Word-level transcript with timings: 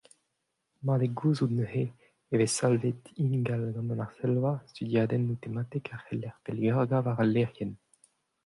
Mat 0.89 1.01
eo 1.07 1.13
gouzout 1.19 1.51
neuze 1.57 1.83
e 2.31 2.33
vez 2.39 2.51
savet 2.57 3.01
ingal 3.25 3.63
gant 3.75 3.91
an 3.93 4.03
Arsellva 4.07 4.51
studiadennoù 4.71 5.37
tematek 5.43 5.85
a 5.95 5.97
c’heller 6.03 6.35
pellgargañ 6.43 7.03
war 7.07 7.19
al 7.21 7.29
lec'hienn. 7.35 7.73